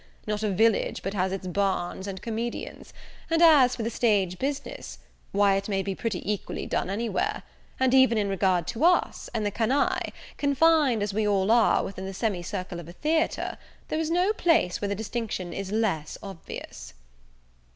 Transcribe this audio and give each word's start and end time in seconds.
Not 0.25 0.41
a 0.41 0.49
village 0.49 1.03
but 1.03 1.13
has 1.13 1.31
its 1.31 1.45
barns 1.45 2.07
and 2.07 2.23
comedians; 2.23 2.91
and 3.29 3.39
as 3.39 3.75
for 3.75 3.83
the 3.83 3.91
stage 3.91 4.39
business, 4.39 4.97
why 5.31 5.57
it 5.57 5.69
may 5.69 5.83
be 5.83 5.93
pretty 5.93 6.27
equally 6.33 6.65
done 6.65 6.89
any 6.89 7.07
where; 7.07 7.43
and 7.79 7.93
even 7.93 8.17
in 8.17 8.27
regard 8.27 8.65
to 8.69 8.83
us, 8.83 9.29
and 9.31 9.45
the 9.45 9.51
canaille, 9.51 10.11
confined 10.37 11.03
as 11.03 11.13
we 11.13 11.27
all 11.27 11.51
are 11.51 11.83
within 11.83 12.07
the 12.07 12.15
semi 12.15 12.41
circle 12.41 12.79
of 12.79 12.89
a 12.89 12.93
theatre, 12.93 13.59
there 13.89 13.99
is 13.99 14.09
no 14.09 14.33
place 14.33 14.81
where 14.81 14.89
the 14.89 14.95
distinction 14.95 15.53
is 15.53 15.71
less 15.71 16.17
obvious." 16.23 16.95